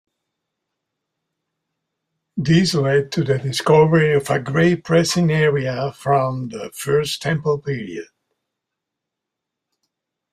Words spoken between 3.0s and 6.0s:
to the discovery of a grape-pressing area